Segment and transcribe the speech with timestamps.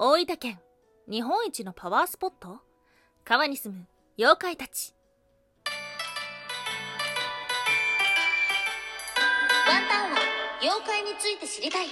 [0.00, 0.60] 大分県
[1.10, 2.60] 日本一のパワースポット？
[3.24, 4.94] 川に住む妖怪たち。
[9.66, 10.18] ワンタンは
[10.62, 11.86] 妖怪について知りたい。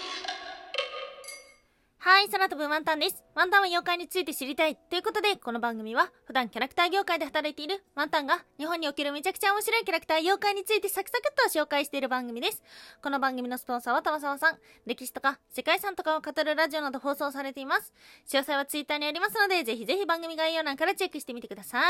[2.09, 3.25] はい、空飛ぶワンタンです。
[3.35, 4.77] ワンタンは妖怪について知りたい。
[4.77, 12.63] ということで、この番組は、普段キャラクター業界で働いているワンタンが、日本におけるめちゃくちゃ面白いキャラクター妖怪についてサクサクっと紹介している番組です。
[13.03, 14.59] この番組のスポンサーは玉沢さん。
[14.87, 17.93] 歴史とか、世界遺産とかを語るラジオなど放送されています。
[18.29, 21.81] 詳細はツイッターにありますので、ぜひぜひ番組概要欄からチェックしてみてくださ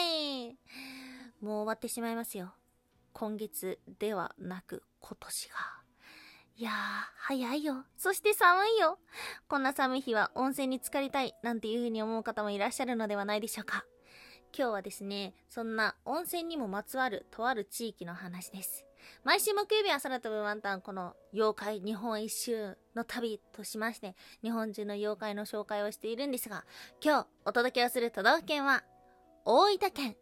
[0.00, 0.56] い。
[1.42, 2.54] もう終わってしまいますよ。
[3.12, 5.85] 今月ではなく、今年が。
[6.58, 6.72] いやー、
[7.18, 7.84] 早いよ。
[7.98, 8.98] そして寒いよ。
[9.46, 13.84] こんな寒い日は温泉に浸かりたいなんていう風に思う方もいらっしゃるのではないでしょうか。
[14.56, 18.86] 今日はですね、そんな温泉にもまつわるとある地域の話です。
[19.22, 26.64] 毎週木曜日は空飛ぶワンタンこの妖怪日本一周の旅としまして、日本中の妖怪の紹介をしているんですが、
[27.04, 28.82] 今日お届けをする都道府県は、
[29.44, 30.16] 大分県。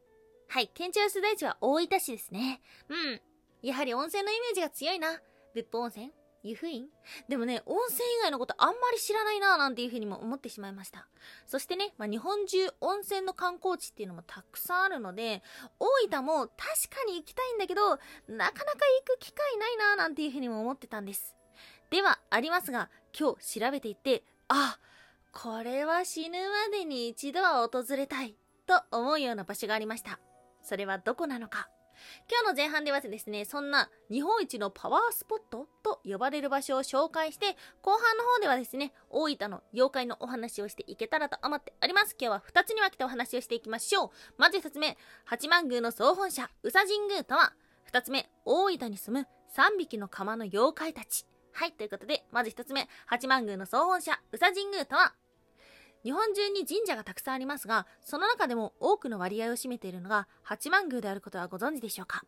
[0.48, 2.60] はい、県庁所在地は大分市ですね。
[2.88, 3.20] うん。
[3.62, 5.20] やはり温泉のイメージが強いな。
[5.54, 6.86] 別府温泉湯布院
[7.28, 11.08] でもね、温泉以外のことあんまり知らないなぁなんていうふうにも思ってしまいました。
[11.46, 15.42] そしてね、まあ、日本中温泉の観光地っていうのもたくさんあるので、
[15.80, 16.54] 大分も確
[16.94, 21.34] かに行きたいんだけど、なかなか行く機会ないなぁなんていうふうにも思ってたんです。
[21.90, 24.78] ではありますが、今日調べていって、あ、
[25.32, 30.20] これは死ぬまでに一度は訪れたいと思うような場所がありました。
[30.62, 31.68] それはどこなのか？
[32.30, 42.16] 今日の前半ではですね、そんな日本一のパワースポットと呼ばれる場所を紹介して、後半の方ではですね、大分の妖怪のお話をしていけたらと思っております。
[42.18, 44.10] 今日は2つに分けてお話をしていきましょう。
[44.38, 47.54] まず1つ目、八幡宮の総本社、宇佐神宮とは、
[47.92, 51.26] 2つ目、大分に住む3匹の釜の妖怪たち。
[51.52, 55.14] はい、ということで、まず1つ目、八幡宮の総本社、宇佐神宮とは、
[56.04, 62.24] 日本中に神社がたくさんありますが、その中でも多くの割合を占めているのが八幡宮であることはご存知でしょうか？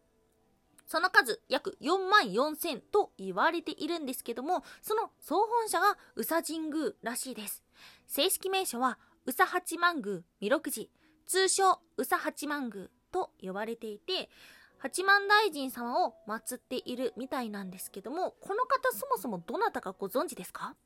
[0.86, 7.62] その数約4万4千と言われているんですけども、その総本社が宇佐神宮らしいです。
[8.06, 10.86] 正式名称は宇佐八幡宮弥勒寺、
[11.26, 14.30] 通称宇佐八幡宮と呼ばれていて、
[14.78, 20.76] 八幡大臣様を祀っているみたいなんですけども、この方そもそもどなたかご存知ですか？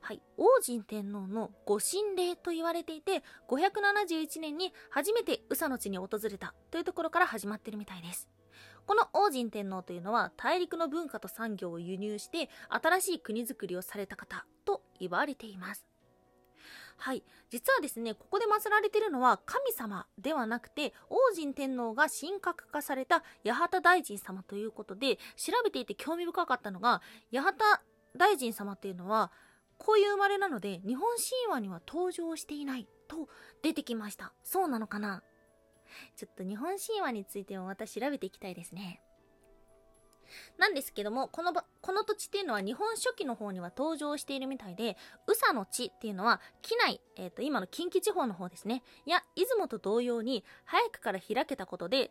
[0.00, 8.28] はい、王神天皇のご神霊と言われていて571年に初めて宇佐の地に訪れたというところから始まってるみたいです。
[8.86, 15.86] この王神天皇というのは大陸の文化と産業を輸入して新しい国づくりをされた方と言われています。
[16.96, 17.24] はい。
[17.50, 27.54] 実はですねここで祀られているのは神様ではなくて王神天皇が神格化された八幡大臣様ということで調べていて興味深かったのが八幡
[28.16, 29.32] 大臣様っていうのは
[29.84, 33.28] こういう生まれなので日本神話には登場していないと
[33.62, 34.32] 出てきました。
[34.44, 35.24] そうなのかな？
[36.16, 39.02] ちょっと日本神話についてもまた調べていきたいですね。
[40.56, 48.82] なんですけどもこのばこの土地っていうのは日本書紀の方には登場しているみたいで宇佐の地っていうのは機内、えー、と今の近畿地方の方ですね。
[49.04, 52.10] や出雲と同様に早くから開けたことで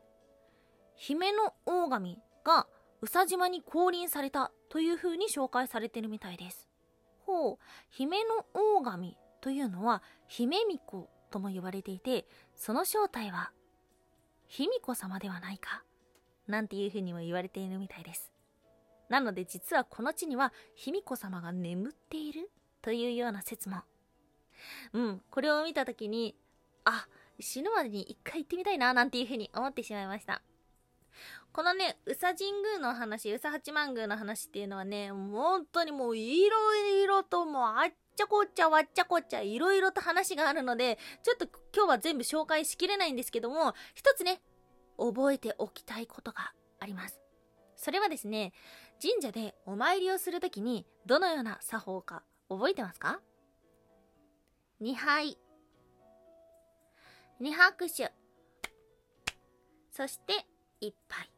[0.96, 2.68] 姫の大神が
[3.02, 6.68] 宇佐島に降臨されたという風に紹介されてるみたいです。
[7.32, 7.58] 方
[7.90, 12.26] 姫の大神というのは姫巫女とも呼ばれていて
[12.56, 13.52] その正体は
[14.48, 15.84] 卑弥呼様ではないか
[16.48, 18.34] なんていうふうにも言われているみたいです。
[19.08, 22.50] なので実はこの地には卑弥呼様が眠っている
[22.82, 23.78] というような説も。
[24.94, 26.36] うんこれを見た時に
[26.84, 27.08] あ
[27.40, 30.42] 死ぬまでに一回行ってみたいななんていうふうに思ってしまいました。
[31.54, 44.42] このね、宇佐神宮の話、宇佐八幡宮の話っていうのはね、本当にもういろいろともうあっちゃこっちゃわっちゃこっちゃいろいろと話があるので、ちょっと今日は全部紹介しきれないんですけども、一つね、
[44.98, 47.20] 覚えておきたいことがあります。
[47.76, 48.54] それはですね、
[49.02, 53.20] 神社でお参りをするときにどのような作法か覚えてますか
[54.82, 55.38] ?2 杯。
[57.42, 58.14] 2拍手。
[59.92, 60.46] そして
[60.82, 61.31] 1杯。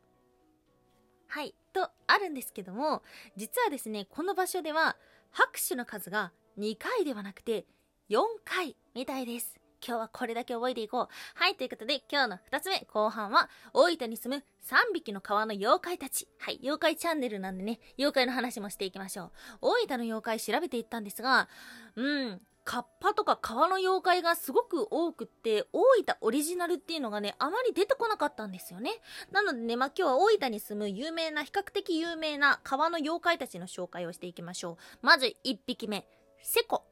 [1.34, 3.02] はい、とあるんですけども
[3.36, 4.98] 実はですねこの場所では
[5.32, 7.66] 拍手の数が2回ではなくて
[8.12, 9.60] 4回みたいです。
[9.86, 11.08] 今日はこれだけ覚えていこう。
[11.34, 16.28] はいということで今日の2つ目後半は大分に住む3匹の川の妖怪たち。
[16.38, 19.32] はい妖怪チャンネルなんでね妖怪の話もしていきましょう。
[19.62, 21.50] 大分の妖怪調べていったんですが
[21.96, 28.92] うんカッパとか川の妖怪がすごく多くって大分オリジナルっていうのがねあまり出てこなかったんですよね
[29.31, 36.07] なのでねまあ今日は大分に住む有名な比較的有名な川の妖怪たちの紹介をしていきましょうまず1匹目
[36.42, 36.83] セコ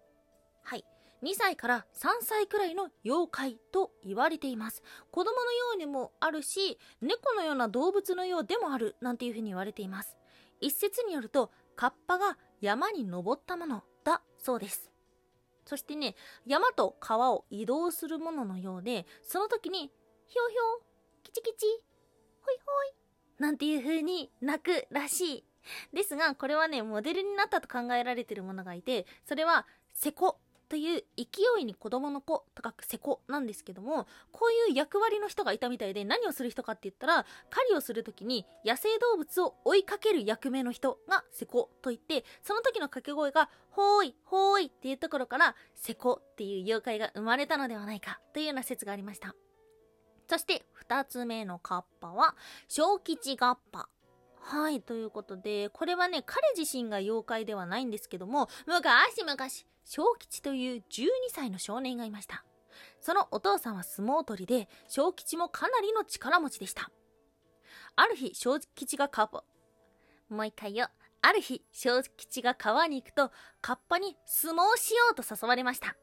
[0.63, 0.85] はい。
[1.23, 4.81] 2歳から3歳くらいの妖怪と言われています。
[5.11, 10.17] 子供のようにもあるし、猫のような動物のようでもあるなんていうふうに言われています。
[10.61, 14.90] 一説によると、カッパが山に登ったものだそうです。
[15.71, 16.15] そしてね、
[16.45, 19.79] 山と川を移動するもののようで、その時に、
[20.27, 21.65] ひょうひょう、きちきち、
[22.41, 25.45] ほいほい、なんていう風に鳴くらしい。
[25.93, 30.41] ですが、これはね、モデルになったと考えられてるものがいて、それは、セコ
[30.71, 31.25] という勢
[31.59, 49.35] いに子供の子と書くセコなんですけども、こういう役割の人がいたみたいで何をする人かって言ったら、狩りをするときに野生動物を追いかける役目の人がセコと言って、その時の掛け声が、ほーい、ほーいっていうところから、セコっていう妖怪が生まれたのではないかというような説がありました。
[50.29, 52.33] そして、二つ目のカッパは、
[52.69, 53.89] 小吉ガッパ。
[54.43, 59.37] はい、ということで、これはね、彼自身が妖怪ではないんですけども、昔々、
[59.85, 62.43] 小吉という12歳の少年がいました。
[62.99, 66.91] そのお父さんは相撲取りで、小吉もかなりの力持ちでした。
[67.95, 69.43] ある日、小吉がカッパ、
[70.29, 70.87] もう一回よ。
[71.21, 75.95] ある日、小吉が川に行くと、カッパに相撲しようと誘われました。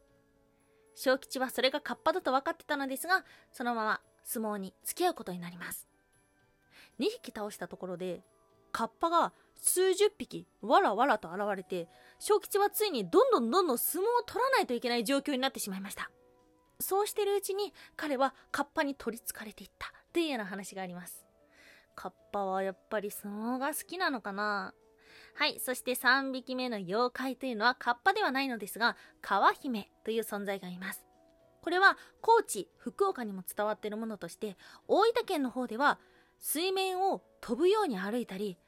[0.95, 5.89] 小吉はそれがカッパだと分かってたのですが、そのまま相撲に付き合うことになります。
[7.01, 8.23] 2匹倒したところで、
[8.73, 16.11] カッパが数十匹わらわらと現れて、小吉はついにどんどんどんどん相撲を取らないといけない状況になってしまいました。
[16.81, 21.25] そうしてるうちに彼はカッパに取り憑かれていったというような話があります。
[21.97, 24.75] カッパはやっぱり相撲が好きなのかな？
[25.35, 31.05] はい、そして3匹目の妖怪というのはカッパではないのですが、川姫という存在がいます。
[31.63, 34.57] これは高知、福岡にも伝わっているものとして、
[34.87, 35.99] 大分県の方では
[36.39, 38.59] 水面を飛ぶように歩いたり、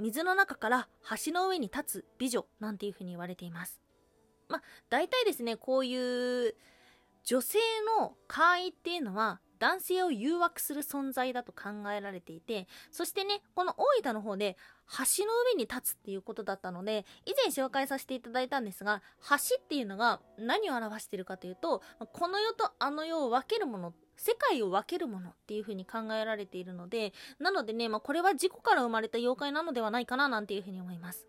[0.00, 0.88] 水の中から
[1.24, 3.80] 橋の上に立つ美女なんていうふうに言われています。
[4.48, 6.54] まあ、大体ですね、こういう
[7.24, 7.58] 女性
[7.98, 14.56] の怪異っていうのは男性を誘惑する存在だと考えられていて、そしてね、この大分の方で
[15.16, 31.26] 橋の上に立つっていうことだったので、以前紹介させていただいたんですが、橋っていうのが何を表しているかというと、この世とあの世を分けるもの、世界を分けるものっていう風に考えられているので、なのでね、まあ、これは事故から生まれた妖怪なのではないかななんていう風に思います。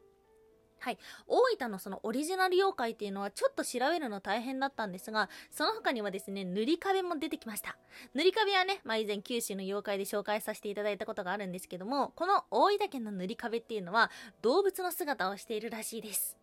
[0.79, 0.99] はい。
[1.25, 7.75] 大分のそのオリジナル妖怪っていうのはちょっと調べるの大変だったんですが、その他にはですね、塗り壁も出てきました。
[8.13, 14.11] 塗り壁はね、まあ以前九州の妖怪で紹介させていただいたことがあるんですけども、この大分県の塗り壁っていうのは
[14.43, 16.37] 動物の姿をしているらしいです。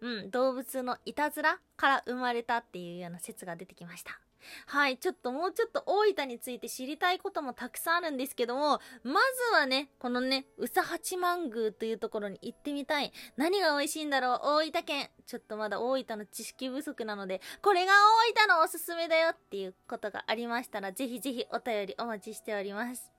[0.00, 4.20] うん、動物のいたずらから生まれたっていうような説が出てきました。
[4.66, 13.12] はい、ちょっともうちょっと大分について知りたいこともたくさんあるんですけども、まずはね、このね、宇佐八幡宮というところに行ってみたい。
[13.36, 14.40] 何が美味しいんだろう？
[14.42, 15.10] 大分県。
[15.26, 17.92] ちょっとまだ大分の知識不足なので、これが
[18.36, 23.10] 大分のおすすめだよっていうことがありましたら、ぜひぜひお便りお待ちしております。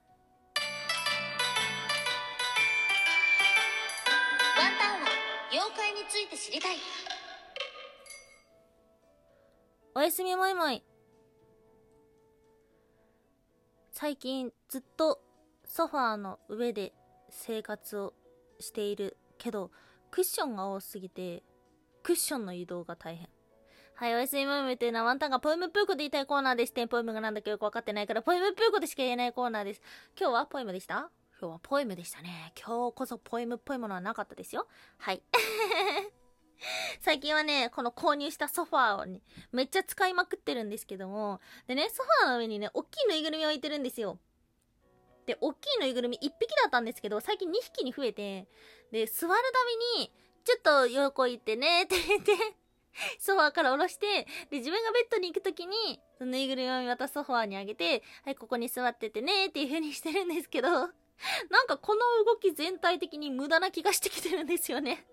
[4.58, 5.08] ワンタンは
[5.52, 6.75] 妖怪について知りたい
[9.96, 10.84] おやすみもいもい。
[14.04, 15.22] 最近ずっと
[15.64, 16.92] ソファーの上で
[17.30, 18.14] 生活を
[18.60, 19.72] しているけど、
[20.12, 21.42] クッションが多すぎて、
[22.04, 23.30] クッションの移動が大変。
[23.96, 26.74] はい、おやすみもいもいというのはワンタンがポエムプーコで言いたいコーナーです。
[26.74, 29.82] ポエムがなんだかよくわかってないから、ポエムプーコでしか言えないコーナーです。
[30.20, 31.10] 今日はポエムでした？
[31.39, 32.51] 今日はポエムでしたね。
[32.62, 34.68] 今日こそポエムっぽいものはなかったですよ。
[34.98, 35.24] はい。
[37.01, 44.20] 最近はね、この購入したソファーをね、めっちゃ使いまくってるんですけども、でね、ソファーの上にね、大きいぬいぐるみを置いてるんですよ。
[45.25, 48.48] で、大きいぬいぐるみ1匹だったんですけど、最近2匹に増えて、
[48.91, 50.12] で、座るたびに、
[50.43, 52.34] ちょっと横行ってね って言って、
[53.17, 65.05] ソファーから下ろして、で、自分がベッドに行くときに、そのぬいぐるみをまたソファーにあげて、はい、ここに座っててねっていう風にしてるんですけど、なんかこの動き全体的に無駄な気がしてきてるんですよね。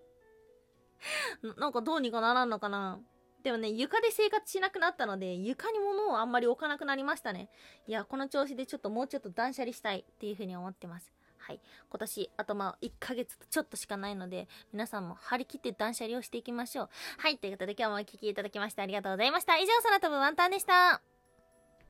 [1.59, 3.01] なんかどうにかならんのかな
[3.43, 7.49] でもね、床で生活しなくなったので、床に物をあんまり置かなくなりましたね。
[7.87, 11.11] いや、この調子でちょっともうちょっと断捨離したいっていう風に思ってます。
[11.39, 11.61] はい。
[11.89, 16.89] 今年、あとまあ、1ヶ月ちょっとしかないので、皆さんも張り切って断捨離をしていきましょう。
[17.19, 17.39] はい。
[17.39, 19.57] ということで今日もお聞きいただきましてありがとうございました。
[19.57, 21.10] 以上、空飛ぶワンタンでした。